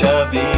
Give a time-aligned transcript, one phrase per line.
[0.00, 0.49] déjà.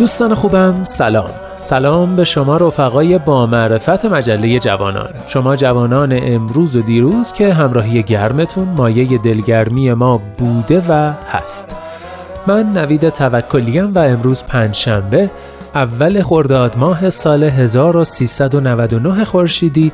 [0.00, 1.30] دوستان خوبم سلام.
[1.56, 5.10] سلام به شما رفقای با معرفت مجله جوانان.
[5.26, 11.76] شما جوانان امروز و دیروز که همراهی گرمتون مایه دلگرمی ما بوده و هست.
[12.46, 15.30] من نوید توکلیم و امروز پنجشنبه
[15.74, 19.92] اول خرداد ماه سال 1399 خورشیدی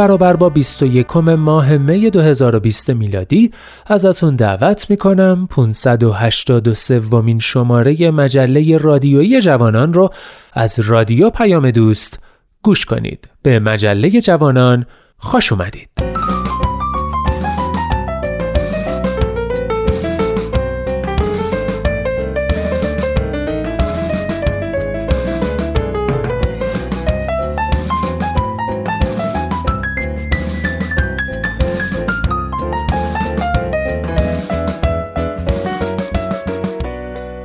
[0.00, 3.50] برابر با 21 ماه می 2020 میلادی
[3.86, 10.10] ازتون دعوت می‌کنم 583 ومین شماره مجله رادیویی جوانان رو
[10.52, 12.20] از رادیو پیام دوست
[12.62, 13.28] گوش کنید.
[13.42, 14.86] به مجله جوانان
[15.18, 16.09] خوش اومدید.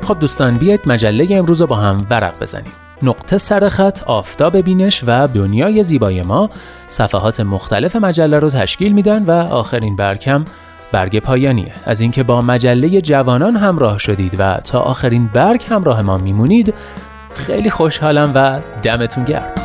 [0.06, 2.72] خب دوستان بیاید مجله امروز رو با هم ورق بزنیم.
[3.02, 6.50] نقطه سرخط آفتاب بینش و دنیای زیبای ما.
[6.88, 10.46] صفحات مختلف مجله رو تشکیل میدن و آخرین برکم
[10.92, 11.74] برگ پایانیه.
[11.86, 16.74] از اینکه با مجله جوانان همراه شدید و تا آخرین برگ همراه ما میمونید
[17.36, 19.65] خیلی خوشحالم و دمتون گرم.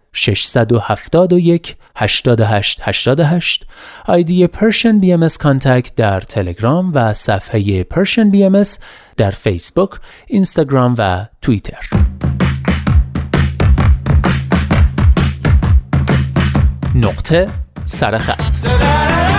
[0.13, 3.65] 671 88 88
[4.05, 8.63] آیدی Persian BM contact در تلگرام و صفحه Persian BM
[9.17, 9.89] در فیسبوک،
[10.27, 11.89] اینستاگرام و توییتر.
[16.95, 17.49] نقطه
[17.85, 19.30] سرخط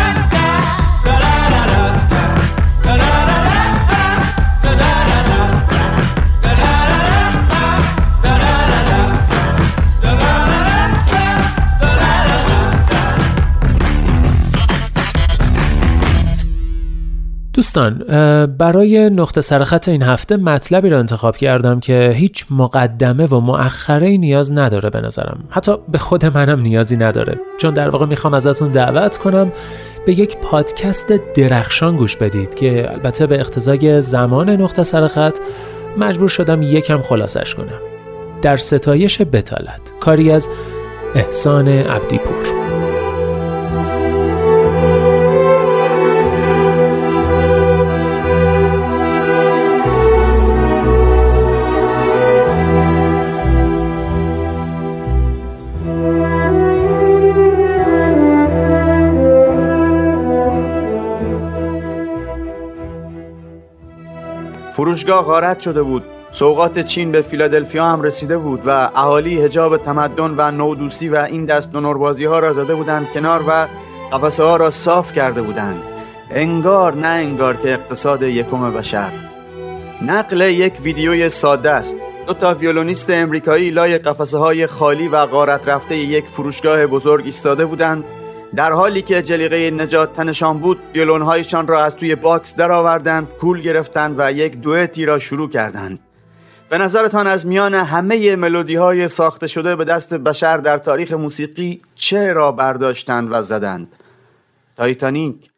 [17.74, 17.98] دوستان
[18.58, 24.52] برای نقطه سرخط این هفته مطلبی را انتخاب کردم که هیچ مقدمه و مؤخره نیاز
[24.52, 25.44] نداره به نظرم.
[25.50, 27.40] حتی به خود منم نیازی نداره.
[27.58, 29.52] چون در واقع می‌خوام ازتون دعوت کنم
[30.06, 35.38] به یک پادکست درخشان گوش بدید که البته به اقتضای زمان نقطه سرخط
[35.98, 37.80] مجبور شدم یکم خلاصش کنم.
[38.42, 40.48] در ستایش بتالت کاری از
[41.14, 42.61] احسان عبدیپور.
[64.72, 66.04] فروشگاه غارت شده بود.
[66.32, 71.44] سوغات چین به فیلادلفیا هم رسیده بود و اهالی حجاب تمدن و نوع‌دوستی و این
[71.44, 73.66] دست لوس‌بازی ها را زده بودند کنار و
[74.12, 75.82] قفسه ها را صاف کرده بودند.
[76.30, 79.10] انگار نه انگار که اقتصاد یکم بشره.
[80.06, 81.96] نقل یک ویدیوی ساده است.
[82.26, 87.66] دو تا ویولونیست امریکایی لای قفسه های خالی و غارت رفته یک فروشگاه بزرگ ایستاده
[87.66, 88.04] بودند.
[88.56, 94.14] در حالی که جلیقه نجات تنشان بود ویولونهایشان را از توی باکس درآوردند کول گرفتند
[94.18, 96.00] و یک دوئتی را شروع کردند.
[96.68, 101.82] به نظرتان از میان همه ملودی های ساخته شده به دست بشر در تاریخ موسیقی
[101.94, 103.88] چه را برداشتند و زدند؟
[104.76, 105.50] تایتانیک.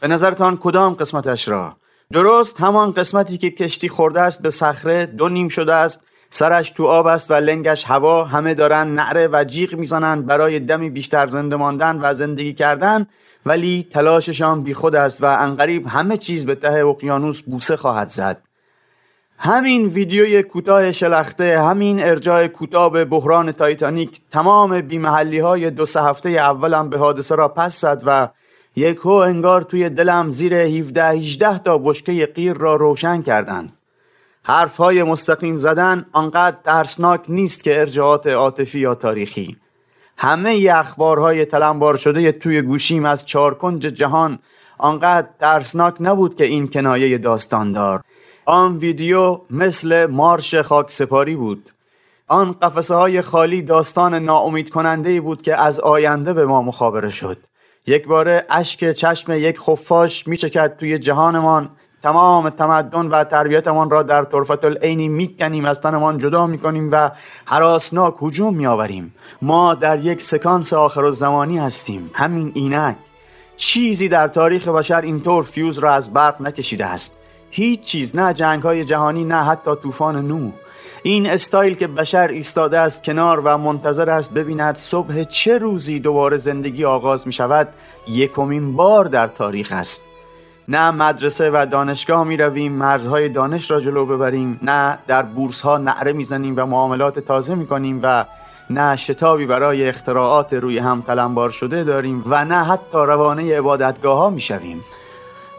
[0.00, 1.76] به نظرتان کدام قسمتش را؟
[2.12, 6.00] درست همان قسمتی که کشتی خورده است به صخره دو نیم شده است
[6.34, 8.24] سرش تو آب است و لنگش هوا.
[8.24, 13.06] همه دارن نعره و جیغ می‌زنند برای دمی بیشتر زنده ماندن و زندگی کردن.
[13.46, 18.42] ولی تلاششان بیخود است و انقریب همه چیز به ته اقیانوس بوسه خواهد زد.
[19.38, 26.02] همین ویدیوی کوتاه شلخته همین ارجاع کوتاه به بحران تایتانیک تمام بیمحلی های دو سه
[26.02, 28.28] هفته اولم به حادثه را پس زد و
[28.76, 33.72] یک هو انگار توی دلم زیر 17 18 تا بشکه قیر را روشن کردند.
[34.44, 39.56] حرف های مستقیم زدن آنقدر ترسناک نیست که ارجاعات عاطفی یا تاریخی.
[40.16, 44.38] همه ی اخبارهای تلمبار شده توی گوشیم از چارکنج جهان
[44.78, 48.02] آنقدر ترسناک نبود که این کنایه داستاندار.
[48.44, 51.70] آن ویدیو مثل مارش خاک سپاری بود.
[52.28, 57.38] آن قفسه های خالی داستان ناامید کننده بود که از آینده به ما مخابره شد.
[57.86, 61.70] یک باره اشک چشم یک خفاش میچکد توی جهانمان
[62.02, 67.10] تمام تمدن و تربیتمان را در طرفت العینی می‌کنیم از تنمان جدا می‌کنیم و
[67.44, 69.14] حراسناک هجوم میآوریم.
[69.42, 72.10] ما در یک سکانس آخر زمانی هستیم.
[72.14, 72.96] همین اینک.
[73.56, 77.14] چیزی در تاریخ بشر اینطور فیوز را از برق نکشیده است.
[77.50, 80.50] هیچ چیز نه جنگ های جهانی نه حتی طوفان نوح.
[81.02, 86.36] این استایل که بشر ایستاده است کنار و منتظر است ببیند صبح چه روزی دوباره
[86.36, 87.68] زندگی آغاز می شود
[88.08, 90.11] یکمین بار در تاریخ است.
[90.72, 95.78] نه مدرسه و دانشگاه می رویم مرزهای دانش را جلو ببریم نه در بورس ها
[95.78, 98.24] نعره می زنیم و معاملات تازه می کنیم و
[98.70, 104.30] نه شتابی برای اختراعات روی هم تلمبار شده داریم و نه حتی روانه عبادتگاه ها
[104.30, 104.80] می شویم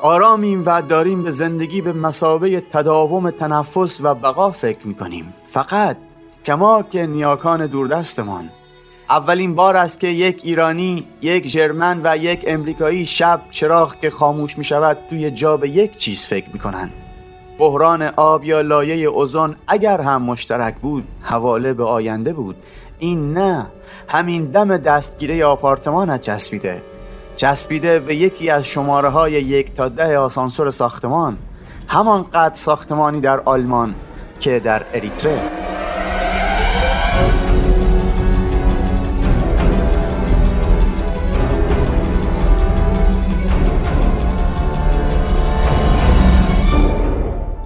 [0.02, 5.98] آرامیم و داریم به زندگی به مسابه تداوم تنفس و بقا فکر می کنیم فقط
[6.46, 8.50] کما که نیاکان دوردستمان.
[9.14, 14.58] اولین بار است که یک ایرانی، یک جرمن و یک امریکایی شب چراغ که خاموش
[14.58, 16.92] می شود توی جا به یک چیز فکر می کنند.
[17.58, 22.56] بحران آب یا لایه اوزون اگر هم مشترک بود حواله به آینده بود.
[23.00, 23.66] این نه
[24.08, 26.82] همین دم دستگیره آپارتمانت چسبیده.
[27.38, 31.38] چسبیده به یکی از شماره های یک تا ده آسانسور ساختمان.
[31.88, 33.96] همان قد ساختمانی در آلمان
[34.40, 35.42] که در اریتره.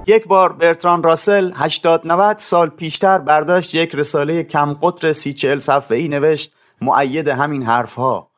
[0.09, 5.59] یک بار برتران راسل 80 90 سال پیشتر برداشت یک رساله کم قطر سی چل
[5.59, 8.29] صفحه ای نوشت معید همین حرف ها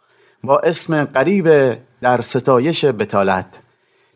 [0.44, 3.46] با اسم قریب در ستایش بتالت.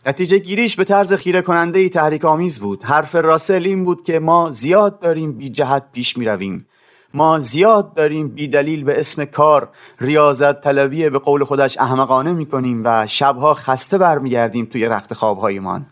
[0.05, 2.83] نتیجه گیریش به طرز خیره کننده ای تحریک آمیز بود.
[2.83, 6.67] حرف راسل این بود که ما زیاد داریم بی جهت پیش می رویم.
[7.13, 9.69] ما زیاد داریم بی دلیل به اسم کار
[9.99, 15.85] ریاضت طلبی به قول خودش احمقانه می کنیم و شبها خسته برمیگردیم توی رخت خوابهایمان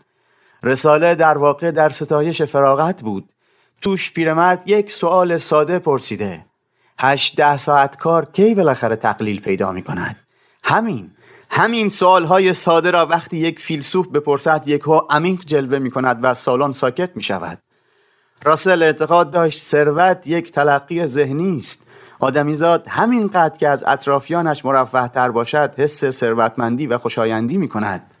[0.64, 3.28] رساله در واقع در ستایش فراغت بود.
[3.80, 6.46] توش پیرمرد یک سوال ساده پرسیده.
[6.98, 10.16] هشت ده ساعت کار کی بالاخره تقلیل پیدا می کند
[10.64, 11.10] همین.
[11.50, 16.34] همین سوال های ساده را وقتی یک فیلسوف بپرسد ها عمیق جلوه می کند و
[16.34, 17.58] سالن ساکت می شود
[18.44, 21.86] راسل اعتقاد داشت ثروت یک تلقی ذهنی است.
[22.20, 28.11] آدمیزاد همین قد که از اطرافیانش مرفه تر باشد حس ثروتمندی و خوشایندی می کند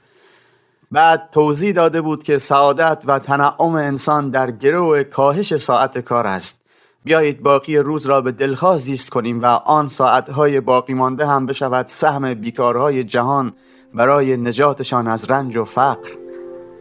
[0.92, 6.62] بعد توضیح داده بود که سعادت و تنعم انسان در گرو کاهش ساعت کار است.
[7.04, 11.86] بیایید باقی روز را به دلخواه زیست کنیم و آن ساعتهای باقی مانده هم بشود
[11.88, 13.52] سهم بیکارهای جهان
[13.94, 16.10] برای نجاتشان از رنج و فقر.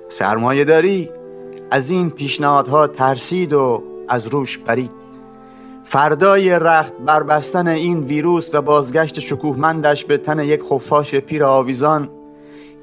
[0.09, 1.09] سرمایه داری
[1.71, 4.91] از این پیشنهادها ترسید و از روش پرید
[5.83, 12.09] فردای رخت بربستن این ویروس و بازگشت شکوهمندش به تن یک خفاش پیر آویزان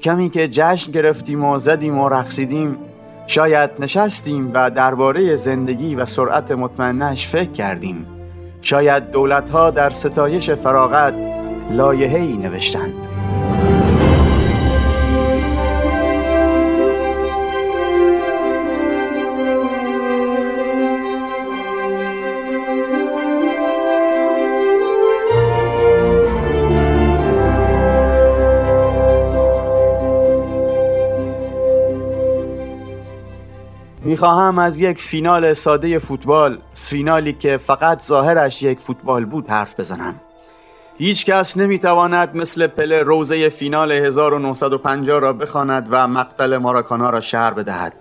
[0.01, 2.77] کمی که جشن گرفتیم و زدیم و رقصیدیم
[3.27, 8.07] شاید نشستیم و درباره زندگی و سرعت مطمئنش فکر کردیم.
[8.61, 11.13] شاید دولتها در ستایش فراغت
[11.71, 13.08] لایحه‌ای نوشتند.
[34.19, 40.15] می‌خواهم از یک فینال ساده فوتبال فینالی که فقط ظاهرش یک فوتبال بود حرف بزنم.
[40.97, 47.53] هیچ کس نمی‌تواند مثل پله روزه فینال 1950 را بخواند و مقتل ماراکانا را شهر
[47.53, 47.93] بدهد.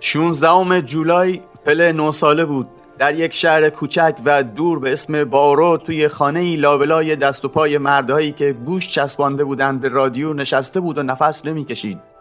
[0.00, 2.68] 16 جولای پله 9 ساله بود.
[2.98, 7.78] در یک شهر کوچک و دور به اسم بارو توی خانه لابلای دست و پای
[7.78, 12.15] مردهایی که گوش چسبانده بودند به رادیو نشسته بود و نفس نمی‌کشید.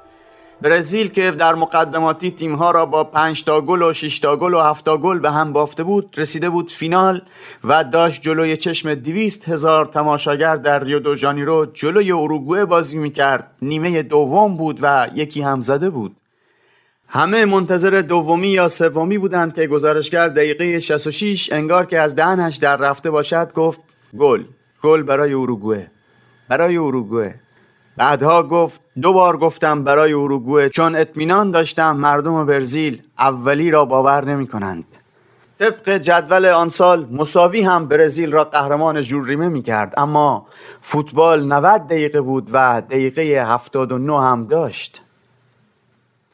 [0.62, 4.60] برزیل که در مقدماتی تیمها را با 5 تا گل و 6 تا گل و
[4.60, 7.22] 7 تا گل به هم بافته بود رسیده بود فینال
[7.64, 13.52] و داشت جلوی چشم 200 هزار تماشاگر در ریو دو جانیرو جلوی اروگوئه بازی می‌کرد.
[13.62, 16.16] نیمه دوم بود و یکی هم زده بود.
[17.08, 22.78] همه منتظر دومی یا سومی بودند که گزارشگر دقیقه 66 انگار که از دهنش در
[22.78, 23.82] رفته باشد گفت
[24.18, 24.44] گل.
[24.82, 25.92] گل برای اروگوئه
[26.50, 27.45] برای اروگوئه
[27.98, 34.26] بعدها گفت دو بار گفتم برای اروگوئه چون اطمینان داشتم مردم برزیل اولی را باور
[34.26, 34.86] نمی کنند
[35.60, 40.48] طبق جدول آن سال مساوی هم برزیل را قهرمان جوریمه می کرد اما
[40.82, 45.02] فوتبال 90 دقیقه بود و دقیقه 79 هم داشت.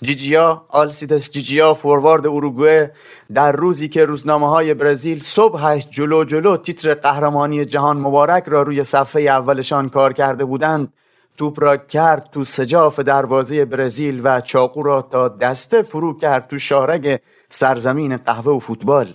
[0.04, 2.92] جیجیا آلسیتس جیجیا فوروارد اروگوئه
[3.34, 8.84] در روزی که روزنامه های برزیل صبحش جلو جلو تیتر قهرمانی جهان مبارک را روی
[8.84, 10.94] صفحه اولشان کار کرده بودند
[11.38, 16.58] توپ را کرد تو سجاف دروازه برزیل و چاقو را تا دسته فرو کرد تو
[16.58, 17.20] شارگ
[17.50, 19.14] سرزمین قهوه و فوتبال.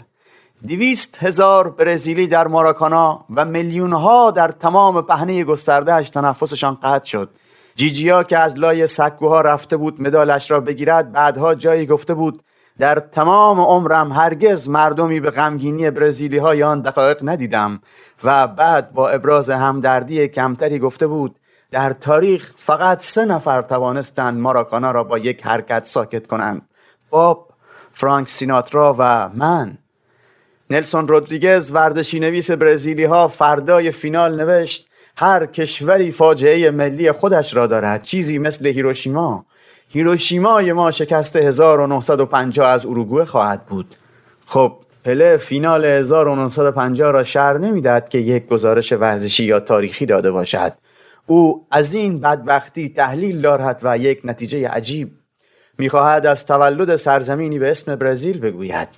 [0.69, 7.31] دویست هزار برزیلی در ماراکانا و میلیون ها در تمام پهنه گستردهش تنفسشان قطع شد.
[7.77, 12.43] جیجیا که از لای سکوها رفته بود مدالش را بگیرد بعدها جایی گفته بود
[12.79, 17.81] در تمام عمرم هرگز مردمی به غمگینی برزیلی های آن دقایق ندیدم
[18.25, 21.39] و بعد با ابراز همدردی کمتری گفته بود
[21.71, 26.63] در تاریخ فقط سه نفر توانستند ماراکانا را با یک حرکت ساکت کنند.
[27.11, 27.49] باب
[27.93, 29.79] فرانک سیناترا و من.
[30.71, 37.67] نلسون رودریگز ورزشی نویس برزیلی ها فردای فینال نوشت هر کشوری فاجعه ملی خودش را
[37.67, 38.03] دارد.
[38.03, 39.47] چیزی مثل هیروشیما.
[39.89, 43.95] هیروشیمای ما شکست 1950 از اروگوئه خواهد بود.
[44.47, 44.73] خب
[45.05, 50.73] پله فینال 1950 را شر نمی‌دهد که یک گزارش ورزشی یا تاریخی داده باشد.
[51.27, 55.11] او از این بدبختی تحلیل دارد و یک نتیجه عجیب.
[55.79, 58.89] می‌خواهد از تولد سرزمینی به اسم برزیل بگوید.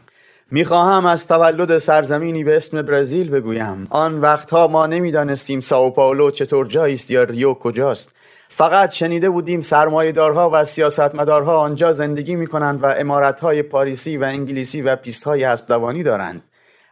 [0.50, 3.86] می‌خواهم از تولد سرزمینی به اسم برزیل بگویم.
[3.90, 8.14] آن وقتها ما نمی‌دانستیم ساو پائولو چطور جایی است یا ریو کجاست.
[8.48, 14.96] فقط شنیده بودیم سرمایهدارها و سیاستمدارها آنجا زندگی می‌کنند و امارتهای پاریسی و انگلیسی و
[14.96, 16.42] پیستهای اسبدوانی دارند.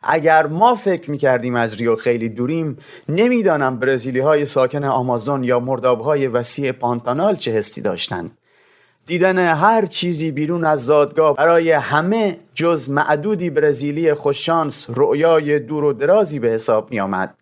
[0.06, 2.76] اگر ما فکر می‌کردیم از ریو خیلی دوریم
[3.08, 8.38] نمی‌دانم برزیلی های ساکن آمازون یا مرداب های وسیع پانتانال چه حسی داشتند.
[9.06, 15.92] دیدن هر چیزی بیرون از زادگاه برای همه جز معدودی برزیلی خوششانس رؤیای دور و
[15.92, 17.34] درازی به حساب می آمد.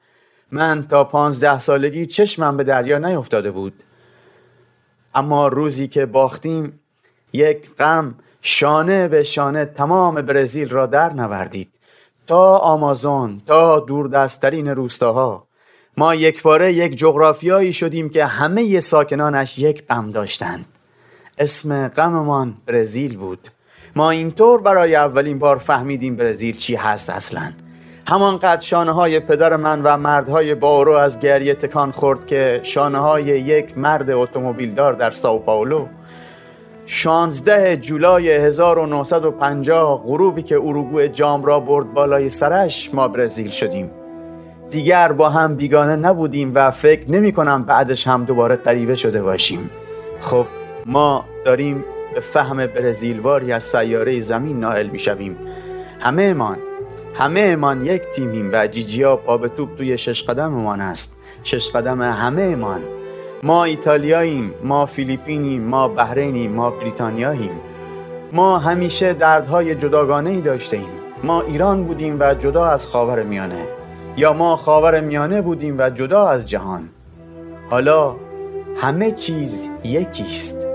[0.51, 3.83] من تا پانزده سالگی چشمم به دریا نیفتاده بود.
[5.15, 6.81] اما روزی که باختیم
[7.33, 11.74] یک غم شانه به شانه تمام برزیل را در نوردید.
[12.27, 15.47] تا آمازون تا دوردستترین روستاها.
[15.97, 20.65] ما یک باره یک جغرافیایی شدیم که همه ساکنانش یک غم داشتند.
[21.39, 23.49] اسم غممان برزیل بود.
[23.97, 27.53] ما اینطور برای اولین بار فهمیدیم برزیل چی هست اصلا.
[28.09, 33.25] همانقدر شانه های پدر من و مردهای بارو از گریه تکان خورد که شانه های
[33.25, 35.87] یک مرد اتومبیلدار در ساو پاولو
[36.87, 43.91] 16 جولای 1950 غروبی که اروگوئه جام را برد بالای سرش ما برزیل شدیم.
[44.71, 49.71] دیگر با هم بیگانه نبودیم و فکر نمی کنم بعدش هم دوباره غریبه شده باشیم.
[50.21, 50.47] خب
[50.87, 55.37] ما داریم به فهم برزیلواری از سیاره زمین نائل می شویم.
[56.01, 56.59] همه امان
[57.15, 62.03] همه امان یک تیمیم و جیجیا پا به توپ توی شش قدممان است شش قدم
[62.03, 62.81] همه امان
[63.45, 67.61] ما ایتالیاییم ما فیلیپینیم ما بحرینیم ما بریتانیاییم.
[68.33, 70.89] ما همیشه دردهای جداگانه ای داشته ایم
[71.25, 73.67] ما ایران بودیم و جدا از خاور میانه.
[74.17, 76.89] یا ما خاور میانه بودیم و جدا از جهان.
[77.71, 78.17] حالا
[78.77, 80.67] همه چیز یکیست.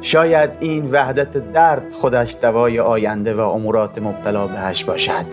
[0.00, 5.26] شاید این وحدت درد خودش دوای آینده و امورات مبتلا بهش باشد.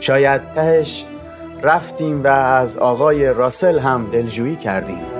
[0.00, 1.04] شاید تهش
[1.62, 5.18] رفتیم و از آقای راسل هم دلجویی کردیم.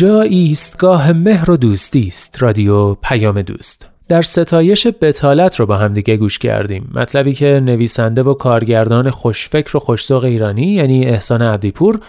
[0.00, 3.88] اینجا ایستگاه مهر و دوستی است رادیو پیام دوست.
[4.08, 6.90] در ستایش بطالت رو با هم دیگه گوش کردیم.
[6.94, 12.00] مطلبی که نویسنده و کارگردان خوشفکر و خوش‌ذوق ایرانی یعنی احسان عبدیپور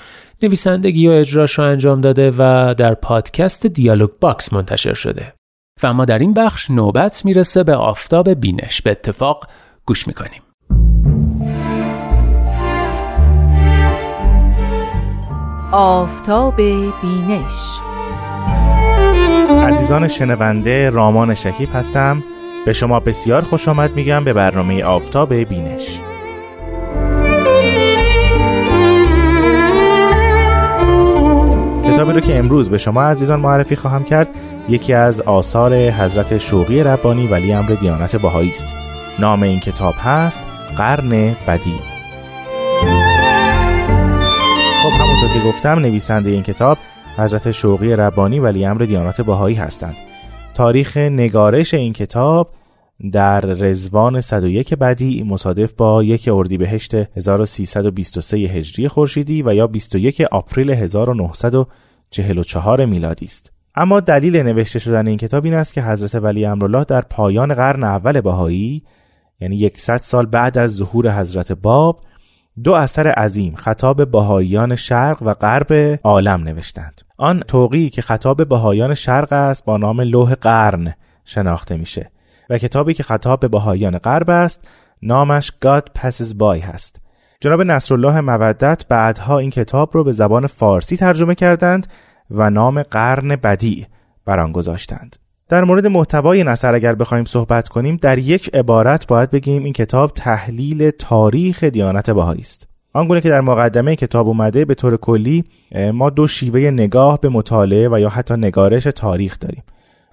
[0.44, 5.34] نویسندگی و اجراش رو انجام داده و در پادکست Dialogue Box منتشر شده.
[5.84, 8.82] و اما در این بخش نوبت می‌رسه به آفتاب بینش.
[8.82, 9.48] به اتفاق
[9.86, 10.42] گوش می‌کنیم.
[15.72, 16.56] آفتاب
[17.02, 17.80] بینش.
[19.68, 22.24] عزیزان شنونده رامان شکیب هستم.
[22.66, 26.00] به شما بسیار خوش آمد میگم به برنامه آفتاب بینش.
[31.86, 34.30] کتابی رو که امروز به شما عزیزان معرفی خواهم کرد
[34.70, 38.68] یکی از آثار حضرت شوقی ربانی ولی امر دیانت بهایی است.
[39.20, 40.44] نام این کتاب هست
[40.78, 42.01] قرن بدی.
[45.34, 46.78] که گفتم نویسنده این کتاب
[47.18, 49.96] حضرت شوقی ربانی ولی امر دیانت بهایی هستند
[50.54, 52.50] تاریخ نگارش این کتاب
[53.12, 60.72] در رزوان 101 بدی مصادف با یک اردیبهشت 1323 هجری خورشیدی و یا 21 آپریل
[60.72, 63.52] 1944 میلادی است.
[63.76, 67.84] اما دلیل نوشته شدن این کتاب این است که حضرت ولی امرالله در پایان قرن
[67.84, 68.84] اول بهایی
[69.42, 72.00] یعنی 100 سال بعد از ظهور حضرت باب
[72.64, 77.02] دو اثر عظیم خطاب بهاییان شرق و غرب عالم نوشتند.
[77.18, 80.94] آن توقی که خطاب بهاییان شرق است با نام لوح قرن
[81.26, 82.12] شناخته میشه
[82.50, 84.62] و کتابی که خطاب به بهاییان غرب است
[85.02, 87.02] نامش God Passes By هست.
[87.40, 91.88] جناب نصرالله مودت بعدها این کتاب رو به زبان فارسی ترجمه کردند
[92.32, 93.88] و نام قرن بدی
[94.26, 95.16] بر آن گذاشتند.
[95.52, 100.12] در مورد محتوای اثر اگر بخوایم صحبت کنیم در یک عبارت باید بگیم این کتاب
[100.16, 102.68] تحلیل تاریخ دیانت بهایی است.
[102.94, 105.44] آنگونه که در مقدمه کتاب اومده به طور کلی
[105.94, 109.64] ما دو شیوه نگاه به مطالعه و یا حتی نگارش تاریخ داریم.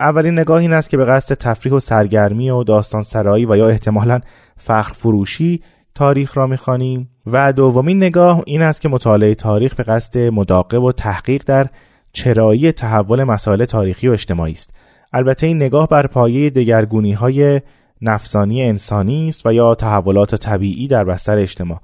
[0.00, 3.68] اولین نگاه این است که به قصد تفریح و سرگرمی و داستان سرایی و یا
[3.68, 4.20] احتمالا
[4.56, 5.62] فخر فروشی
[5.94, 7.10] تاریخ را می‌خوانیم.
[7.26, 11.66] و دومین نگاه این است که مطالعه تاریخ به قصد مداقب و تحقیق در
[12.12, 14.70] چرایی تحول مسائل تاریخی و اجتماعی است.
[15.12, 17.60] البته این نگاه بر پایه دگرگونی های
[18.02, 21.80] نفسانی انسانی است و یا تحولات طبیعی در بستر اجتماع.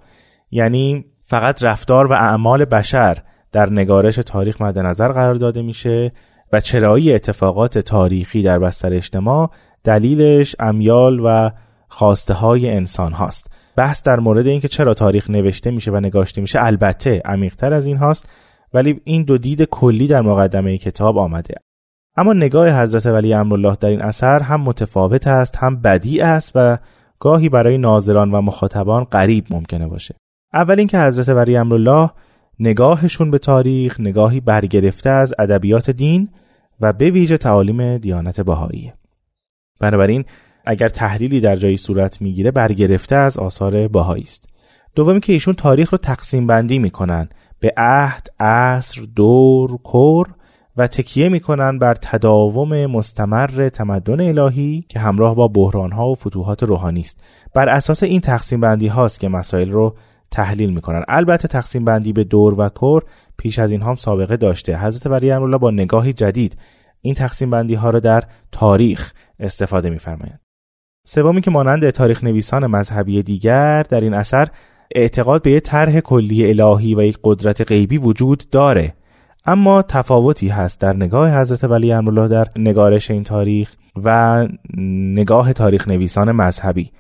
[0.51, 3.19] یعنی فقط رفتار و اعمال بشر
[3.53, 6.13] در نگارش تاریخ مد نظر قرار داده میشه
[6.53, 9.51] و چرایی اتفاقات تاریخی در بستر اجتماع
[9.85, 11.51] دلیلش امیال و
[11.89, 16.65] خواسته های انسان هاست بحث در مورد اینکه چرا تاریخ نوشته میشه و نگاشته میشه
[16.65, 18.29] البته عمیقتر از این هاست
[18.75, 21.55] ولی این دو دید کلی در مقدمه کتاب آمده.
[22.17, 26.79] اما نگاه حضرت ولی امرالله در این اثر هم متفاوت است هم بدی است و
[27.19, 30.15] گاهی برای ناظران و مخاطبان غریب ممکنه باشه.
[30.53, 32.11] اول اینکه حضرت ولی امرالله
[32.61, 36.29] نگاهشون به تاریخ نگاهی برگرفته از ادبیات دین
[36.81, 38.93] و به ویژه تعالیم دیانت بهایی
[39.81, 40.25] بنابراین
[40.67, 44.49] اگر تحلیلی در جایی صورت می‌گیره برگرفته از آثار بهایی است.
[44.95, 47.29] دومی که ایشون تاریخ رو تقسیم بندی می‌کنن.
[47.61, 50.29] به عهد، عصر، دور، کور
[50.77, 56.63] و تکیه می‌کنن بر تداوم مستمر تمدن الهی که همراه با بحران ها و فتوحات
[56.63, 57.21] روحانی است.
[57.55, 59.97] بر اساس این تقسیم بندی هاست که مسائل رو
[60.31, 63.03] تحلیل می‌کنن البته تقسیم بندی به دور و کور
[63.37, 64.79] پیش از این هم سابقه داشته.
[64.79, 66.57] حضرت ولی الله با نگاهی جدید
[67.01, 70.41] این تقسیم بندی ها را در تاریخ استفاده میفرمایند
[71.07, 74.49] سومی که مانند تاریخ نویسان مذهبی دیگر در این اثر
[74.95, 78.95] اعتقاد به یک طرح کلی الهی و یک قدرت غیبی وجود داره.
[79.47, 83.73] اما تفاوتی هست در نگاه حضرت ولی امرالله در نگارش این تاریخ
[84.05, 84.49] و
[85.15, 86.91] نگاه تاریخ نویسان مذهبی.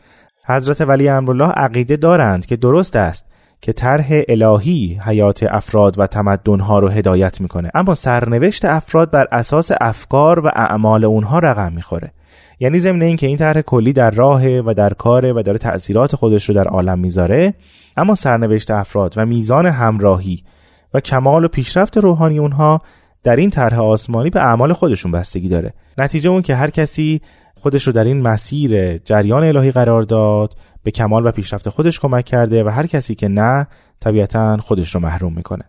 [0.46, 3.26] حضرت ولی امرالله عقیده دارند که درست است
[3.61, 7.70] که طرح الهی حیات افراد و تمدنها رو هدایت می‌کنه.
[7.74, 12.12] اما سرنوشت افراد بر اساس افکار و اعمال اونها رقم می‌خوره.
[12.61, 16.16] یعنی ضمن این که این طرح کلی در راه و در کاره و داره تأثیرات
[16.16, 17.54] خودش رو در عالم می‌ذاره
[17.96, 20.42] اما سرنوشت افراد و میزان همراهی
[20.94, 22.80] و کمال و پیشرفت روحانی اونها
[23.22, 25.72] در این طرح آسمانی به اعمال خودشون بستگی داره.
[25.98, 27.20] نتیجه اون که هر کسی
[27.54, 32.24] خودش رو در این مسیر جریان الهی قرار داد به کمال و پیشرفت خودش کمک
[32.24, 33.66] کرده و هر کسی که نه
[34.00, 35.64] طبیعتا خودش رو محروم می‌کنه.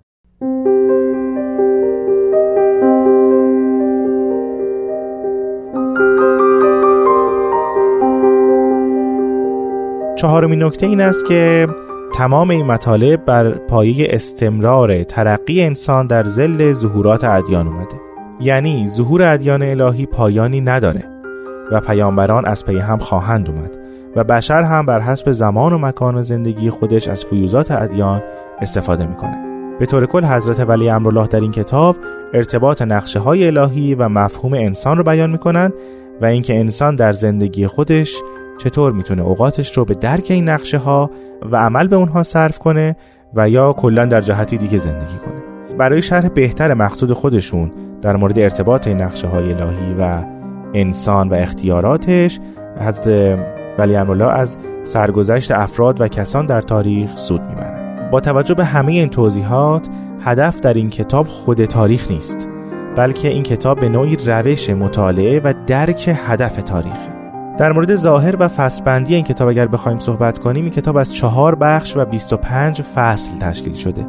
[10.18, 11.68] چهارمین نکته این است که
[12.16, 17.96] تمام این مطالب بر پایه استمرار ترقی انسان در زل ظهورات ادیان اومده.
[18.40, 21.04] یعنی ظهور ادیان الهی پایانی نداره
[21.72, 23.78] و پیامبران از پی هم خواهند اومد
[24.16, 28.24] و بشر هم بر حسب زمان و مکان و زندگی خودش از فیوزات ادیان
[28.62, 29.38] استفاده می‌کنه.
[29.80, 31.96] به طور کل حضرت ولی امرالله در این کتاب
[32.34, 35.74] ارتباط نقشه های الهی و مفهوم انسان رو بیان می‌کنند
[36.22, 38.16] و اینکه انسان در زندگی خودش
[38.58, 41.10] چطور می‌تونه اوقاتش رو به درک این نقشه ها
[41.52, 42.96] و عمل به اونها صرف کنه
[43.34, 45.46] و یا کلا در جهتی دیگه زندگی کنه؟
[45.78, 50.24] برای شرح بهتر مقصود خودشون در مورد ارتباط این نقشه های الهی و
[50.74, 52.40] انسان و اختیاراتش
[52.80, 53.40] حضرت
[53.78, 58.10] ولی امرالله از سرگذشت افراد و کسان در تاریخ سود می‌برن.
[58.12, 59.88] با توجه به همه این توضیحات
[60.22, 62.50] هدف در این کتاب خود تاریخ نیست
[62.96, 67.15] بلکه این کتاب به نوعی روش مطالعه و درک هدف تاریخه.
[67.58, 71.56] در مورد ظاهر و فصلبندی این کتاب اگر بخوایم صحبت کنیم این کتاب از چهار
[71.56, 74.08] بخش و 25 فصل تشکیل شده.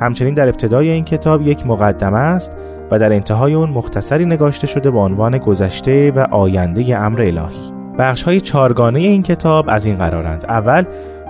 [0.00, 2.56] همچنین در ابتدای این کتاب یک مقدمه است
[2.90, 7.72] و در انتهای اون مختصری نگاشته شده با عنوان گذشته و آینده امر الهی.
[7.98, 10.44] بخش های چارگانه این کتاب از این قرارند.
[10.48, 10.84] اول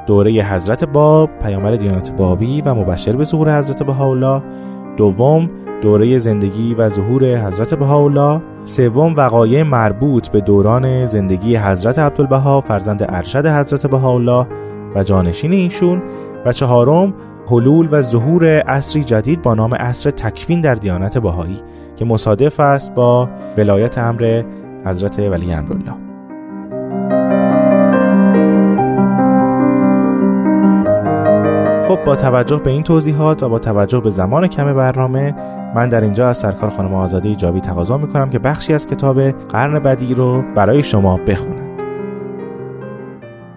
[0.06, 4.42] دوره حضرت باب پیامبر دیانت بابی و مبشر به ظهور حضرت بهاءالله.
[4.96, 5.50] دوم
[5.82, 8.42] دوره زندگی و ظهور حضرت بهاءالله.
[8.64, 14.46] سوم وقایع مربوط به دوران زندگی حضرت عبدالبها فرزند ارشد حضرت بهاءالله
[14.94, 16.02] و جانشین ایشون.
[16.46, 17.14] و چهارم
[17.50, 21.60] حلول و ظهور عصری جدید با نام عصر تکوین در دیانت بهایی
[21.96, 24.44] که مصادف است با ولایت امر
[24.84, 26.05] حضرت ولی امرالله.
[31.88, 35.33] خب با توجه به این توضیحات و با توجه به زمان کم برنامه
[35.75, 39.79] من در اینجا از سرکار خانم آزاده ایجابی تقاضا می‌کنم که بخشی از کتاب قرن
[39.79, 41.83] بدی رو برای شما بخونند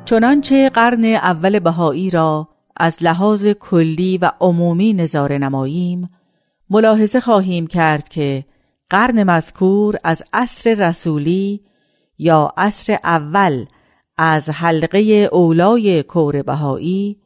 [0.06, 6.10] چنانچه قرن اول بهایی را از لحاظ کلی و عمومی نظاره نماییم
[6.70, 8.46] ملاحظه خواهیم کرد که
[8.90, 11.62] قرن مذکور از عصر رسولی
[12.18, 13.66] یا عصر اول
[14.18, 17.18] از حلقه اولای کور بهایی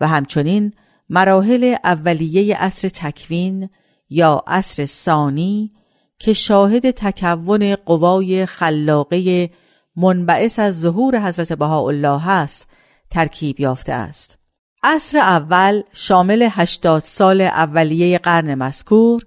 [0.00, 0.72] و همچنین
[1.08, 3.68] مراحل اولیه عصر تکوین
[4.10, 5.72] یا عصر ثانی
[6.18, 9.50] که شاهد تکون قوای خلاقه
[9.96, 12.68] منبعث از ظهور حضرت بهاءالله است
[13.10, 14.38] ترکیب یافته است.
[14.82, 19.22] عصر اول شامل 80 سال اولیه قرن مذکور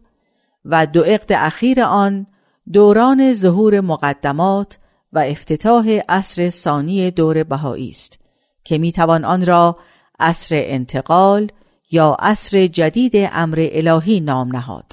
[0.65, 2.27] و دو عقد اخیر آن
[2.73, 4.77] دوران ظهور مقدمات
[5.13, 8.19] و افتتاح عصر ثانی دور بهایی است
[8.63, 9.77] که می‌توان آن را
[10.21, 11.47] عصر انتقال
[11.91, 14.91] یا عصر جدید امر الهی نام نهاد.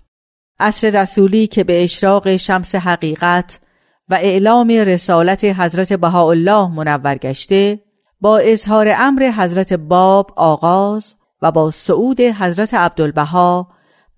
[0.61, 3.61] عصر رسولی که به اشراق شمس حقیقت
[4.09, 7.81] و اعلام رسالت حضرت بهاءالله منور گشته
[8.21, 13.69] با اظهار امر حضرت باب آغاز و با صعود حضرت عبدالبها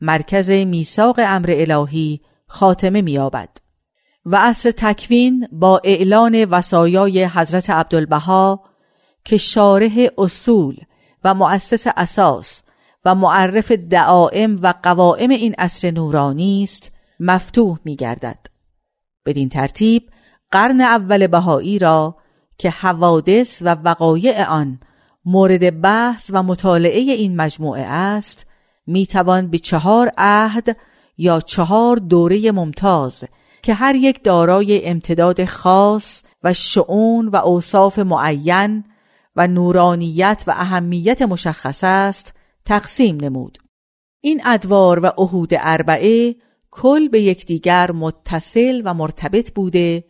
[0.01, 3.49] مرکز میثاق امر الهی خاتمه می‌یابد.
[4.27, 8.64] و عصر تکوین با اعلان وصایای حضرت عبدالبها
[9.25, 10.77] که شارح اصول
[11.24, 12.62] و مؤسس اساس
[13.04, 18.38] و معرف دعائم و قوائم این عصر نورانی است مفتوح می گردد.
[19.26, 20.11] بدین ترتیب
[20.50, 22.16] قرن اول بهایی را
[22.59, 24.80] که حوادث و وقایع آن
[25.24, 28.46] مورد بحث و مطالعه این مجموعه است
[28.87, 30.76] می توان به چهار عهد
[31.18, 33.24] یا چهار دوره ممتاز
[33.62, 38.85] که هر یک دارای امتداد خاص و شعون و اوصاف معین
[39.40, 43.59] و نورانیت و اهمیت مشخص است تقسیم نمود
[44.20, 46.35] این ادوار و عهود اربعه
[46.70, 50.05] کل به یکدیگر متصل و مرتبط بوده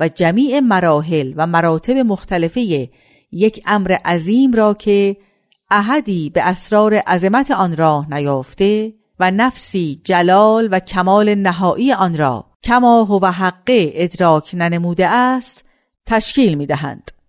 [0.00, 2.88] و جمیع مراحل و مراتب مختلفه
[3.32, 5.16] یک امر عظیم را که
[5.70, 12.46] احدی به اسرار عظمت آن راه نیافته و نفسی جلال و کمال نهایی آن را
[12.62, 15.64] کما هو حقه ادراک ننموده است
[16.06, 17.19] تشکیل می دهند.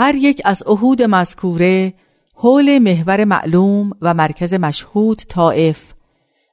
[0.00, 1.94] هر یک از عهود مذکوره
[2.34, 5.92] حول محور معلوم و مرکز مشهود طائف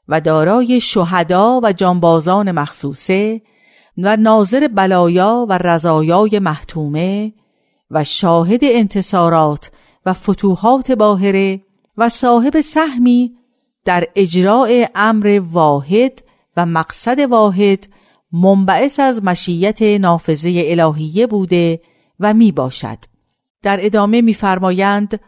[0.07, 3.41] و دارای شهدا و جانبازان مخصوصه
[3.97, 7.33] و ناظر بلایا و رضایای محتومه
[7.91, 9.71] و شاهد انتصارات
[10.05, 11.61] و فتوحات باهره
[11.97, 13.35] و صاحب سهمی
[13.85, 16.23] در اجراع امر واحد
[16.57, 17.87] و مقصد واحد
[18.31, 21.81] منبعث از مشیت نافذه الهیه بوده
[22.19, 23.14] و می باشد.
[23.65, 25.19] در ادامه میفرمایند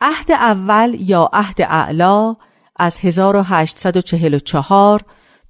[0.00, 2.36] عهد اول یا عهد اعلا
[2.76, 5.00] از 1844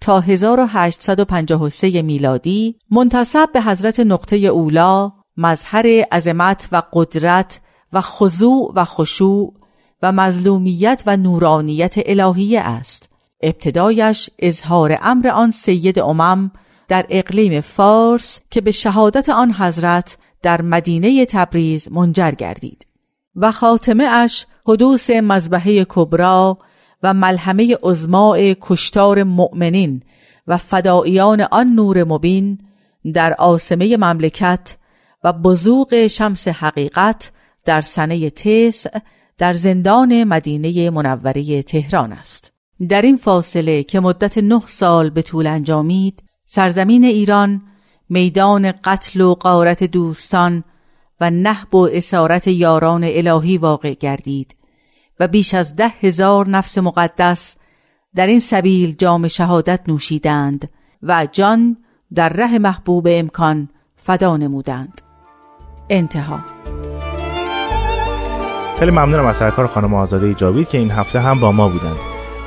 [0.01, 7.61] تا 1853 میلادی منتصب به حضرت نقطه اولا مظهر عظمت و قدرت
[7.93, 9.55] و خضوع و خشوع
[10.03, 13.09] و مظلومیت و نورانیت الهیه است.
[13.43, 16.51] ابتدایش اظهار امر آن سید امم
[16.89, 22.87] در اقلیم فارس که به شهادت آن حضرت در مدینه تبریز منجر گردید
[23.37, 26.59] و خاتمه اش حدوث مذبحه کبرا
[27.03, 30.03] و ملحمه ازماع کشتار مؤمنین
[30.47, 32.59] و فداییان آن نور مبین
[33.15, 34.77] در آسمه مملکت
[35.25, 37.33] و بزوق شمس حقیقت
[37.65, 38.99] در سنه تسع
[39.39, 42.53] در زندان مدینه منوره تهران است.
[42.89, 47.63] در این فاصله که مدت نه سال به طول انجامید، سرزمین ایران
[48.09, 50.65] میدان قتل و قارت دوستان
[51.21, 54.57] و نحب و اسارت یاران الهی واقع گردید
[55.21, 57.55] و بیش از ده هزار نفس مقدس
[58.15, 60.71] در این سبیل جام شهادت نوشیدند
[61.03, 61.77] و جان
[62.15, 65.01] در ره محبوب امکان فدا نمودند.
[65.91, 66.39] انتها.
[68.79, 71.97] خیلی ممنونم از سرکار خانم آزاده جاوید که این هفته هم با ما بودند.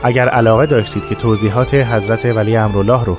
[0.03, 3.17] اگر علاقه داشتید که توضیحات حضرت ولی امرالله رو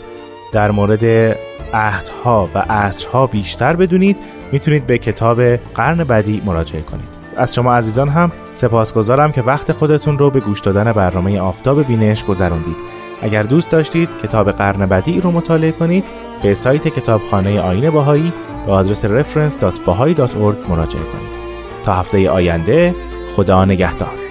[0.53, 1.37] در مورد
[1.77, 4.17] عهدها و عصرها بیشتر بدونید
[4.53, 7.09] می‌تونید به کتاب قرن بعدی مراجعه کنید.
[7.37, 12.25] از شما عزیزان هم سپاسگزارم که وقت خودتون رو به گوش دادن برنامه آفتاب بینش
[12.25, 12.77] گذروندید.
[13.23, 16.05] اگر دوست داشتید کتاب قرن بعدی رو مطالعه کنید
[16.43, 18.33] به سایت کتابخانه آین باهایی
[18.67, 21.37] به آدرس reference.bahai.org مراجعه کنید.
[21.85, 22.95] تا هفته آینده
[23.37, 24.26] خدا نگهدار.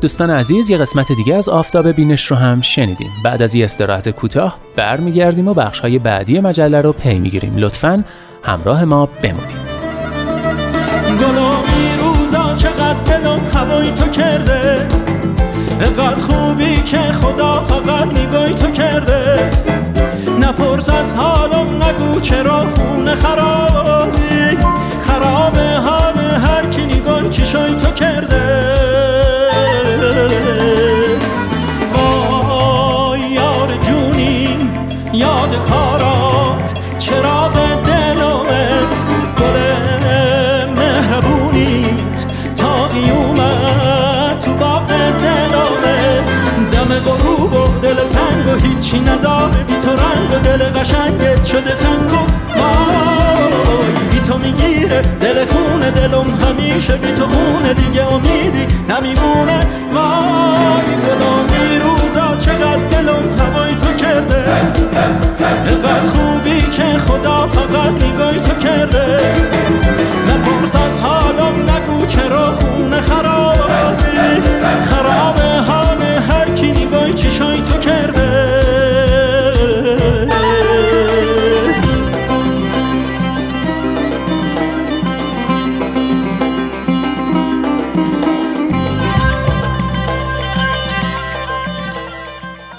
[0.00, 4.08] دوستان عزیز یه قسمت دیگه از آفتاب بینش رو هم شنیدیم بعد از یه استراحت
[4.08, 7.56] کوتاه برمیگردیم و بخش های بعدی مجله رو پی می‌گیریم.
[7.56, 8.04] لطفا
[8.42, 9.68] همراه ما بمونید.
[12.02, 14.86] روزا چقدر دلم هوای تو کرده؟
[15.80, 19.50] انقدر خوبی که خدا فقط نگاهی تو کرده؟
[20.40, 24.58] نپرس از حالم نگو چرا خونه خرابی؟
[25.00, 28.67] خراب حال هر کی نگاه چشای تو کرده؟
[31.92, 34.58] وای یار جونی
[35.12, 38.68] یاد کارات چرا به دلمه
[39.38, 39.56] گل
[40.80, 42.18] مهربونیت.
[42.56, 46.22] تا اومد تو باغ دلمه
[46.72, 49.64] دم غروب و دل تنگ و هیچی نداره.
[49.66, 52.37] بی تو رنگ و دل قشنگت شده سنگ
[55.02, 59.66] دل خونه دلم همیشه بی تو خونه دیگه امیدی نمیمونه.
[59.94, 64.44] وای گلامی روزا چقدر دلم هوای تو کرده.
[65.66, 69.18] اینقدر خوبی که خدا فقط نگاهی تو کرده.
[70.28, 73.00] نپرس از حالم نگو چرا خونه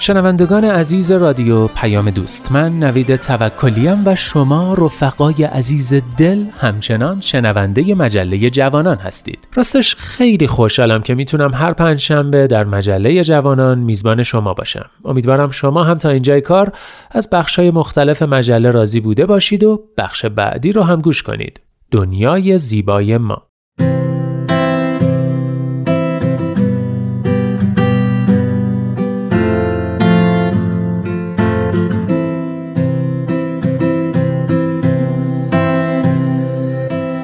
[0.09, 7.95] شنوندگان عزیز رادیو پیام دوست من نوید توکلیم و شما رفقای عزیز دل همچنان شنونده
[7.95, 9.47] مجله جوانان هستید.
[9.55, 14.85] راستش خیلی خوشحالم که می‌تونم هر پنج شنبه در مجله جوانان میزبان شما باشم.
[15.05, 16.71] امیدوارم شما هم تا اینجای کار
[17.11, 21.61] از بخشای مختلف مجله راضی بوده باشید و بخش بعدی رو هم گوش کنید.
[21.91, 23.48] دنیای زیبای ما.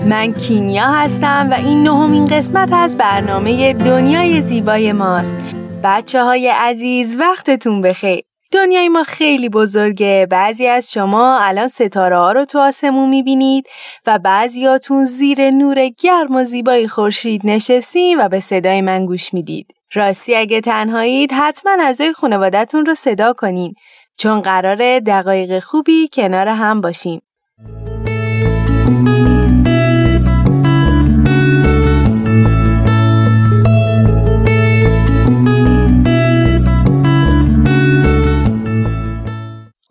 [0.05, 5.37] من کینیا هستم و این نهمین قسمت از برنامه دنیای زیبای ماست.
[5.83, 8.21] بچه های عزیز وقتتون بخیر.
[8.51, 10.27] دنیای ما خیلی بزرگه.
[10.31, 13.67] بعضی از شما الان ستاره ها رو تو آسمون می‌بینید
[14.07, 19.67] و بعضیاتون زیر نور گرم و زیبای خورشید نشستین و به صدای من گوش می‌دید.
[19.93, 23.73] راستی اگه تنهایید حتما اعضای خانوادتون رو صدا کنین
[24.17, 27.21] چون قرار دقایق خوبی کنار هم باشیم.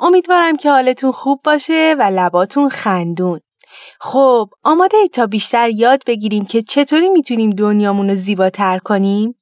[0.05, 3.41] امیدوارم که حالتون خوب باشه و لباتون خندون.
[4.01, 9.35] خب آماده ای تا بیشتر یاد بگیریم که چطوری می‌تونیم دنیامون رو زیباتر کنیم؟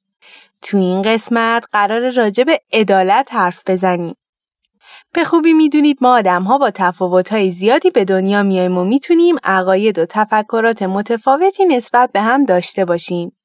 [0.61, 4.15] تو این قسمت قرار راجع به عدالت حرف بزنیم.
[5.13, 9.99] به خوبی می‌دونید ما آدم ها با تفاوت زیادی به دنیا میایم و می‌تونیم عقاید
[9.99, 13.37] و تفکرات متفاوتی نسبت به هم داشته باشیم.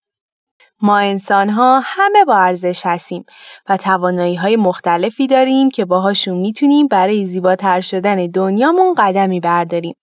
[0.83, 3.25] ما انسان ها همه با ارزش هستیم
[3.69, 9.95] و توانایی های مختلفی داریم که باهاشون می‌تونیم برای زیباتر شدن دنیامون قدمی برداریم.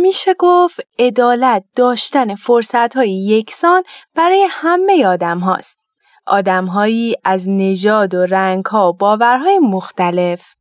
[0.00, 3.82] میشه گفت عدالت داشتن فرصت های یکسان
[4.14, 5.78] برای همه آدم هاست.
[6.26, 10.54] آدم هایی از نژاد و رنگ ها و باورهای مختلف.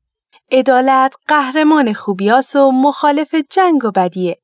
[0.51, 4.37] عدالت قهرمان خوبیاس و مخالف جنگ و بدیه.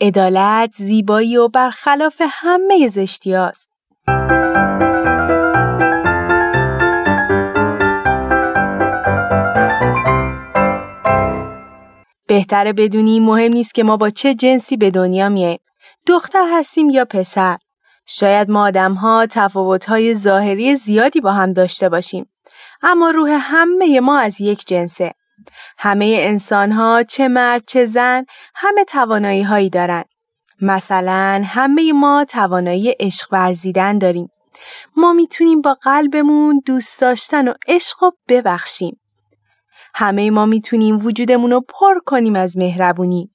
[0.00, 3.67] عدالت زیبایی و برخلاف همه زشتی هاست.
[12.28, 15.58] بهتره بدونی مهم نیست که ما با چه جنسی به دنیا میایم.
[16.06, 17.58] دختر هستیم یا پسر.
[18.06, 22.30] شاید ما آدم ها تفاوت های ظاهری زیادی با هم داشته باشیم.
[22.82, 25.12] اما روح همه ما از یک جنسه.
[25.78, 30.04] همه انسان ها چه مرد چه زن همه توانایی هایی دارن.
[30.60, 34.30] مثلا همه ما توانایی عشق ورزیدن داریم.
[34.96, 39.00] ما می‌تونیم با قلبمون دوست داشتن و عشق و ببخشیم.
[39.94, 43.30] همه ما می‌تونیم وجودمون رو پر کنیم از مهربونی.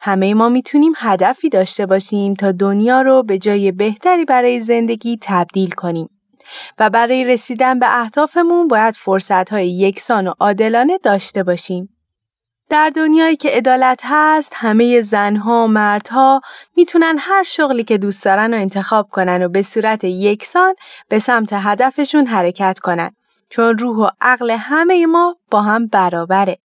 [0.00, 5.70] همه ما می‌تونیم هدفی داشته باشیم تا دنیا رو به جای بهتری برای زندگی تبدیل
[5.70, 6.08] کنیم.
[6.78, 11.91] و برای رسیدن به اهدافمون باید فرصتهای یکسان و عادلانه داشته باشیم.
[12.72, 16.40] در دنیایی که عدالت هست همه زنها و مردها
[16.76, 20.74] می‌تونن هر شغلی که دوست دارن رو انتخاب کنن و به صورت یکسان
[21.08, 23.10] به سمت هدفشون حرکت کنن
[23.50, 26.58] چون روح و عقل همه ما با هم برابره.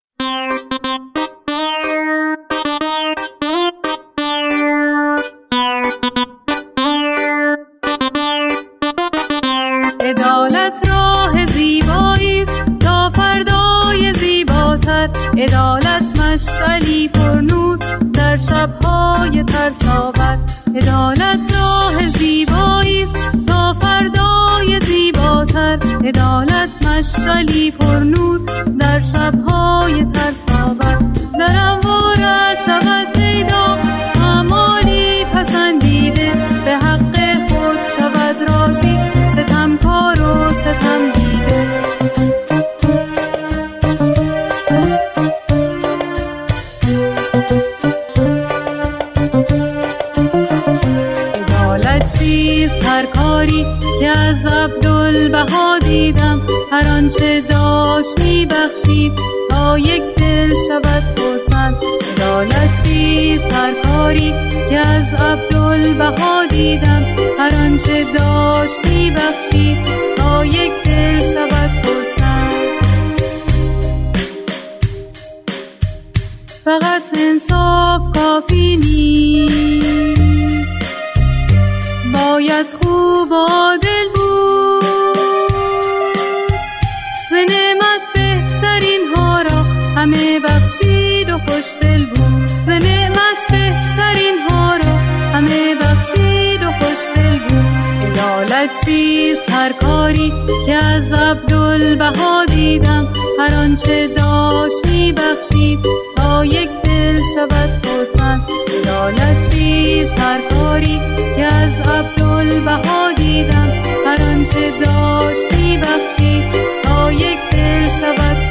[90.16, 92.48] همه بخشید و خوشدل بود.
[92.66, 94.94] ز نعمت بهترین ها را
[95.34, 97.66] همه بخشید و خوشدل بود.
[98.06, 100.32] عدالت چیست؟ هر کاری
[100.66, 103.08] که از عبدالبها دیدم.
[103.38, 105.78] هر آنچه داشت میبخشید.
[106.16, 108.42] تا یک دل شود خرسند.
[108.78, 111.00] عدالت چیست؟ هر کاری
[111.36, 113.72] که از عبدالبها دیدم.
[114.06, 116.44] هر آنچه داشت میبخشید.
[116.82, 118.45] تا یک دل شود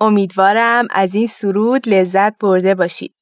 [0.00, 3.14] امیدوارم از این سرود لذت برده باشید.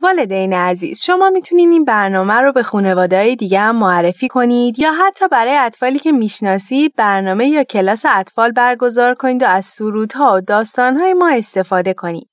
[0.00, 5.28] والدین عزیز شما می‌تونید این برنامه رو به خانواده دیگه هم معرفی کنید یا حتی
[5.28, 11.12] برای اطفالی که می‌شناسید برنامه یا کلاس اطفال برگزار کنید و از سرودها و داستانهای
[11.12, 12.28] ما استفاده کنید.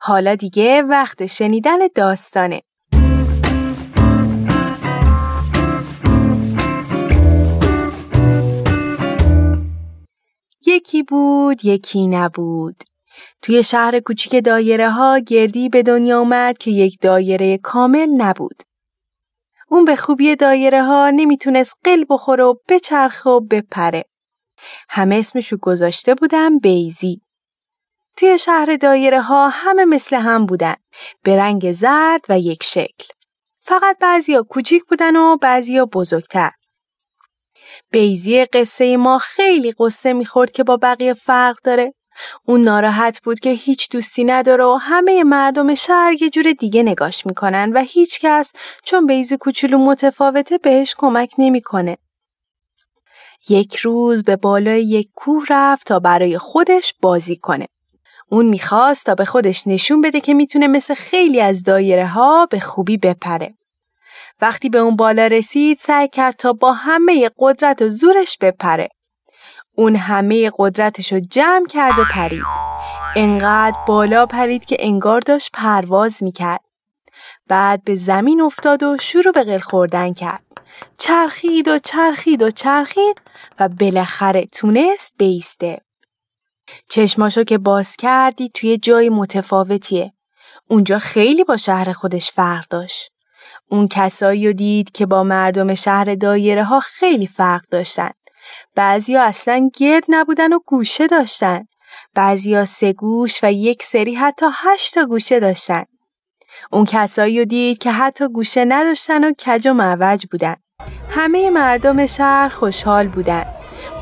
[0.00, 2.62] حالا دیگه وقت شنیدن داستانه.
[10.66, 12.82] یکی بود یکی نبود
[13.42, 18.62] توی شهر کوچیک دایره ها گردی به دنیا اومد که یک دایره کامل نبود.
[19.68, 24.04] اون به خوبی دایره ها نمی‌تونست قل بخوره و بچرخه و بپره.
[24.88, 27.20] همه اسمشو گذاشته بودن بیزی.
[28.16, 30.74] توی شهر دایره ها همه مثل هم بودن.
[31.22, 33.04] به رنگ زرد و یک شکل.
[33.60, 36.50] فقط بعضیا کوچیک بودن و بعضیا بزرگتر.
[37.90, 41.94] بیزی قصه ما خیلی قصه می‌خورد که با بقیه فرق داره.
[42.44, 47.26] اون ناراحت بود که هیچ دوستی نداره و همه مردم شهر یه جور دیگه نگاش
[47.26, 48.52] می‌کنن و هیچ کس
[48.84, 51.98] چون بیزی کوچولو متفاوته بهش کمک نمی‌کنه.
[53.48, 57.66] یک روز به بالای یک کوه رفت تا برای خودش بازی کنه.
[58.28, 62.60] اون می‌خواست تا به خودش نشون بده که می‌تونه مثل خیلی از دایره ها به
[62.60, 63.54] خوبی بپره.
[64.40, 68.88] وقتی به اون بالا رسید سعی کرد تا با همه قدرت و زورش بپره.
[69.76, 72.44] اون همه قدرتش رو جمع کرد و پرید.
[73.16, 76.60] انقدر بالا پرید که انگار داشت پرواز می‌کرد.
[77.48, 80.42] بعد به زمین افتاد و شروع به قل خوردن کرد.
[80.98, 83.20] چرخید و چرخید و چرخید
[83.60, 85.80] و بالاخره تونست بیسته.
[86.90, 90.12] چشماشو که باز کردی توی جای متفاوتیه.
[90.68, 93.12] اونجا خیلی با شهر خودش فرق داشت.
[93.68, 98.10] اون کسایی دید که با مردم شهر دایره ها خیلی فرق داشتن.
[98.74, 101.64] بعضیا اصلا گرد نبودن و گوشه داشتن.
[102.14, 105.82] بعضیا سه گوش و یک سری حتی هشتا گوشه داشتن.
[106.72, 110.56] اون کسایی رو دید که حتی گوشه نداشتن و کج و معوج بودن.
[111.10, 113.44] همه مردم شهر خوشحال بودن.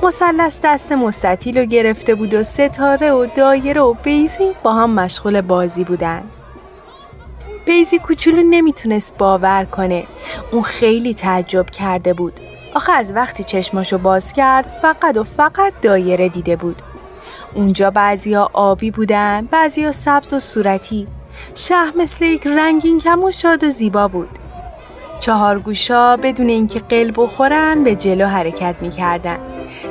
[0.02, 5.40] مثلث دست مستطیل رو گرفته بود و ستاره و دایره و بیزی با هم مشغول
[5.40, 6.30] بازی بودن.
[7.66, 10.06] بیزی کوچولو نمی‌تونست باور کنه.
[10.52, 12.40] اون خیلی تعجب کرده بود.
[12.74, 16.82] آخه از وقتی چشماشو باز کرد فقط و فقط دایره دیده بود.
[17.54, 21.06] اونجا بعضیا آبی بودن، بعضیا سبز و صورتی.
[21.54, 24.28] شهر مثل یک رنگین کم و شاد و زیبا بود.
[25.20, 29.38] چهار گوشا بدون اینکه قل بخورن به جلو حرکت می‌کردن.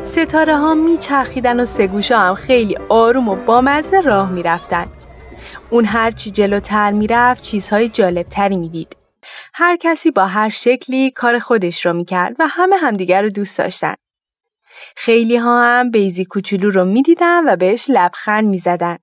[0.03, 4.85] ستاره ها میچرخیدن و سه گوشا هم خیلی آروم و بامزه راه می‌رفتن.
[5.69, 8.95] اون هرچی جلوتر می‌رفت چیزهای جالبتری می‌دید.
[9.53, 13.95] هر کسی با هر شکلی کار خودش رو می‌کرد و همه همدیگر رو دوست داشتن.
[14.95, 18.97] خیلی ها هم بیزی کوچولو رو می‌دیدن و بهش لبخند می‌زدن.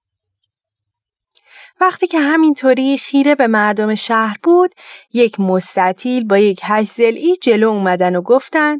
[1.80, 4.74] وقتی که همینطوری خیره به مردم شهر بود،
[5.12, 8.78] یک مستطیل با یک هشت زلی جلو اومدن و گفتن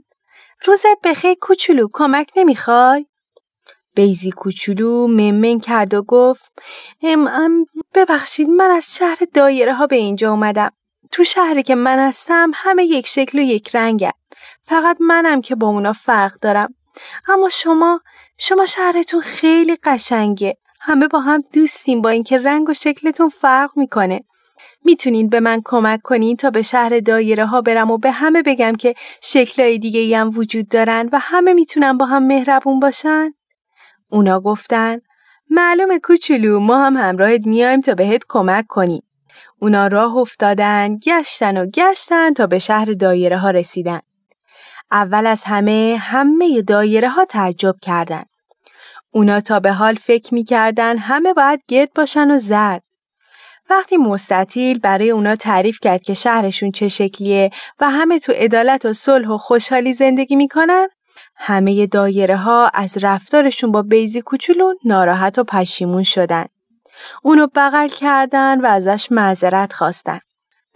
[0.65, 3.07] روزت بخیر کوچولو کمک نمی‌خوای؟
[3.95, 6.53] بیزی کوچولو ممن کرد و گفت
[7.03, 10.73] ام, ام ببخشید من از شهر دایره ها به اینجا اومدم.
[11.13, 14.11] تو شهری که من هستم همه یک شکل و یک رنگن.
[14.63, 16.75] فقط منم که با اونا فرق دارم.
[17.29, 18.01] اما شما
[18.39, 20.57] شما شهرتون خیلی قشنگه.
[20.81, 24.25] همه با هم دوستیم با اینکه رنگ و شکلتون فرق می‌کنه.
[24.85, 28.73] می‌تونین به من کمک کنین تا به شهر دایره ها برم و به همه بگم
[28.73, 33.35] که شکلهای دیگه هم وجود دارن و همه می‌تونن با هم مهربون باشن؟
[34.09, 34.99] اونا گفتن
[35.51, 39.03] معلومه کوچولو ما هم همراهت میایم تا بهت کمک کنیم.
[39.59, 44.01] اونا راه افتادن، گشتن و گشتن تا به شهر دایره ها رسیدن.
[44.91, 48.27] اول از همه همه دایره ها تعجب کردند.
[49.11, 52.83] اونا تا به حال فکر می‌کردن همه باید گرد باشن و زرد.
[53.71, 58.93] وقتی مستطیل برای اونا تعریف کرد که شهرشون چه شکلیه و همه تو عدالت و
[58.93, 60.89] صلح و خوشحالی زندگی می‌کنن
[61.37, 66.45] همه دایره ها از رفتارشون با بیزی کوچولو ناراحت و پشیمون شدن.
[67.23, 70.19] اونو بغل کردن و ازش معذرت خواستن.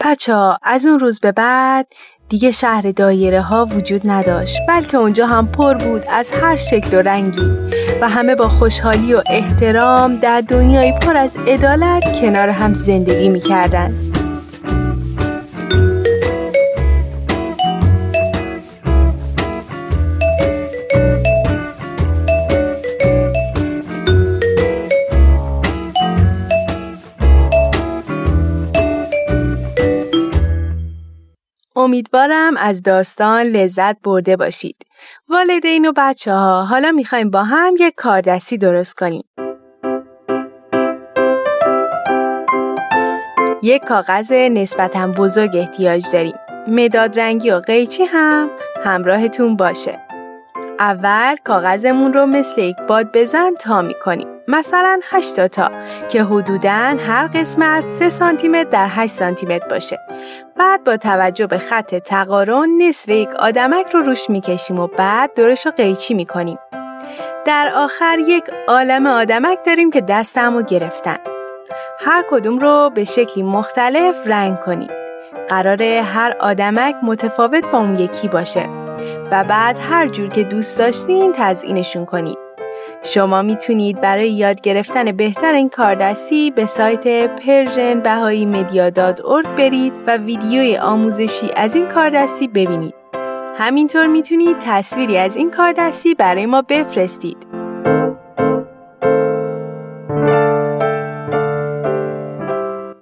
[0.00, 1.86] بچه ها از اون روز به بعد
[2.28, 7.02] دیگه شهر دایره ها وجود نداشت بلکه اونجا هم پر بود از هر شکل و
[7.02, 7.50] رنگی
[8.00, 14.13] و همه با خوشحالی و احترام در دنیای پر از عدالت کنار هم زندگی می‌کردن.
[31.76, 34.76] امیدوارم از داستان لذت برده باشید.
[35.28, 39.24] والدین و بچه ها حالا می‌خوایم با هم یک کاردستی درست کنیم.
[43.62, 46.34] یک کاغذ نسبتا بزرگ احتیاج داریم.
[46.68, 48.50] مداد رنگی و قیچی هم
[48.84, 49.98] همراهتون باشه.
[50.78, 54.33] اول کاغذمون رو مثل یک باد بزن تا می‌کنیم.
[54.48, 55.68] مثلا 8 تا
[56.08, 59.98] که حدوداً هر قسمت 3 سانتی متر در 8 سانتی متر باشه.
[60.56, 65.66] بعد با توجه به خط تقارن نصف یک آدمک رو روش می‌کشیم و بعد دورش
[65.66, 66.58] رو قیچی می‌کنیم.
[67.44, 71.18] در آخر یک عالم آدمک داریم که دستمو گرفتن.
[72.00, 74.90] هر کدوم رو به شکلی مختلف رنگ کنید.
[75.48, 78.68] قراره هر آدمک متفاوت با اون یکی باشه
[79.30, 82.43] و بعد هر جور که دوست داشتین تزئینشون کنید.
[83.06, 88.46] شما می‌تونید برای یاد گرفتن بهتر این کاردستی به سایت پرژن بهایی
[89.56, 92.94] برید و ویدیوی آموزشی از این کاردستی ببینید.
[93.58, 97.36] همینطور می‌تونید تصویری از این کاردستی برای ما بفرستید.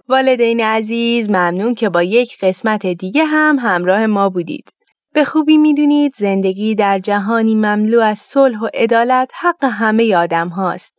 [0.09, 4.73] والدین عزیز ممنون که با یک قسمت دیگه هم همراه ما بودید.
[5.15, 10.95] به خوبی می‌دونید زندگی در جهانی مملو از صلح و عدالت حق همه آدم هاست.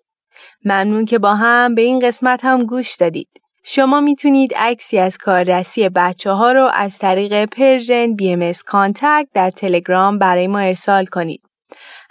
[0.65, 3.29] ممنون که با هم به این قسمت هم گوش دادید.
[3.65, 10.19] شما می‌تونید عکسی از کاردستی بچه ها رو از طریق Persian BMS contact در تلگرام
[10.19, 11.41] برای ما ارسال کنید.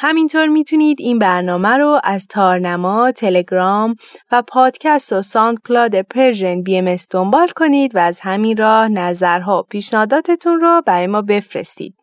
[0.05, 3.97] همینطور می‌تونید این برنامه رو از تارنما، تلگرام
[4.33, 10.61] و پادکست و SoundCloud Persian BMS دنبال کنید و از همین راه نظرها و پیشنهاداتتون
[10.61, 11.95] رو برای ما بفرستید.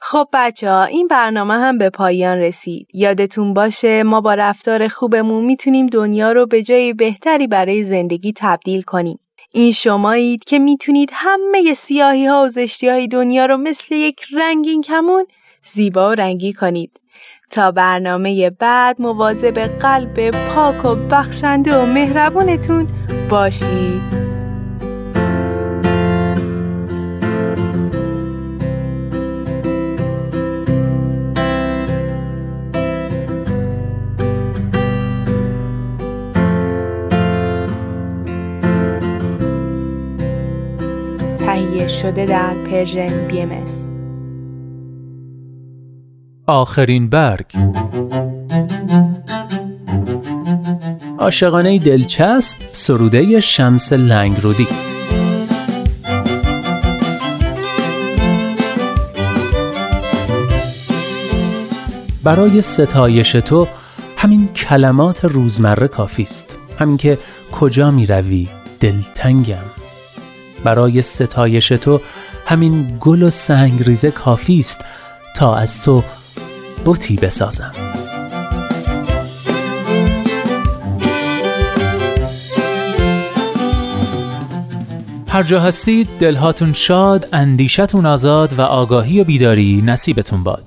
[0.00, 2.88] خب بچه ها این برنامه هم به پایان رسید.
[2.94, 8.82] یادتون باشه ما با رفتار خوبمون می‌تونیم دنیا رو به جای بهتری برای زندگی تبدیل
[8.82, 9.18] کنیم.
[9.52, 14.82] این شمایید که می‌تونید همه سیاهی ها و زشتی های دنیا رو مثل یک رنگین
[14.82, 15.24] کمون
[15.62, 17.00] زیبا و رنگی کنید.
[17.50, 22.88] تا برنامه بعد مواظب قلب پاک و بخشنده و مهربونتون
[23.30, 24.19] باشید.
[41.88, 43.64] شده در Persian BMS
[46.46, 47.46] آخرین برگ.
[51.18, 54.66] عاشقانه دلچسب سروده شمس لنگرودی
[62.24, 63.68] برای ستایش تو
[64.16, 66.58] همین کلمات روزمره کافی است.
[66.78, 67.18] همین که
[67.52, 68.48] کجا می روی
[68.80, 69.79] دلتنگم.
[70.64, 72.00] برای ستایش تو
[72.46, 74.84] همین گل و سنگریزه کافی است
[75.36, 76.02] تا از تو
[76.84, 77.72] بوتی بسازم
[85.28, 90.64] هر جا هستید دلهاتون شاد، اندیشتون آزاد و آگاهی و بیداری نصیبتون باد.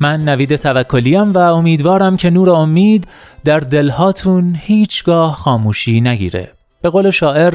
[0.00, 3.06] من نوید توکلیم و امیدوارم که نور امید
[3.44, 6.52] در دلهاتون هیچگاه خاموشی نگیره.
[6.82, 7.54] به قول شاعر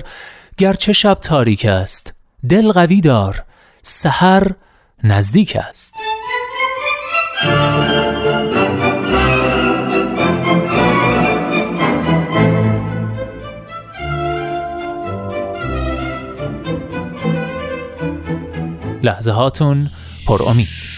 [0.58, 2.14] گرچه شب تاریک است.
[2.50, 3.44] دل قوی دار.
[3.82, 4.52] سحر
[5.04, 5.94] نزدیک است.
[19.04, 19.90] لحظه هاتون
[20.28, 20.91] پر امید.